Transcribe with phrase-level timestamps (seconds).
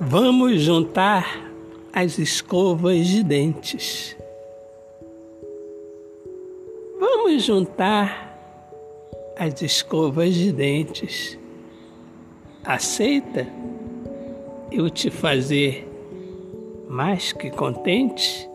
[0.00, 1.50] Vamos juntar
[1.92, 4.16] as escovas de dentes.
[7.00, 8.38] Vamos juntar
[9.36, 11.36] as escovas de dentes.
[12.64, 13.48] Aceita
[14.70, 15.84] eu te fazer
[16.88, 18.48] mais que contente?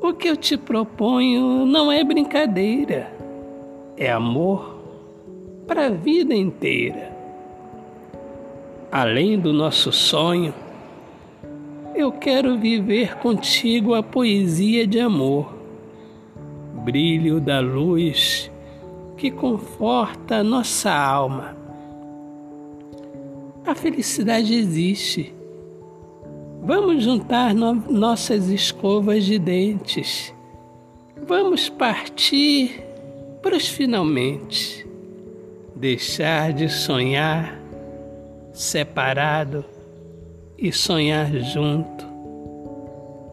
[0.00, 3.12] O que eu te proponho não é brincadeira,
[3.96, 4.76] é amor
[5.66, 7.15] para a vida inteira.
[8.98, 10.54] Além do nosso sonho,
[11.94, 15.54] eu quero viver contigo a poesia de amor,
[16.82, 18.50] brilho da luz
[19.18, 21.54] que conforta nossa alma.
[23.66, 25.34] A felicidade existe
[26.62, 30.34] Vamos juntar no nossas escovas de dentes.
[31.26, 32.82] Vamos partir
[33.42, 34.86] para os finalmente.
[35.76, 37.65] Deixar de sonhar
[38.56, 39.66] separado
[40.56, 42.06] e sonhar junto.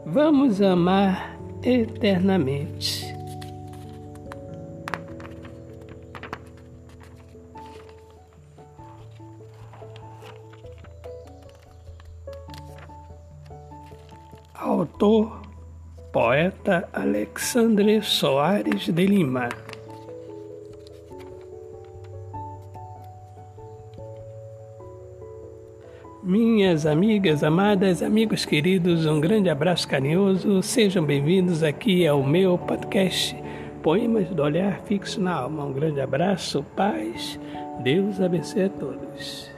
[0.05, 3.13] Vamos amar eternamente.
[14.53, 15.41] Autor,
[16.11, 19.47] poeta Alexandre Soares de Lima.
[26.25, 30.63] Minhas amigas amadas, amigos queridos, um grande abraço carinhoso.
[30.63, 33.35] Sejam bem-vindos aqui ao meu podcast
[33.81, 35.65] Poemas do Olhar Fixo na Alma.
[35.65, 37.37] Um grande abraço, paz,
[37.83, 39.51] Deus abençoe a todos.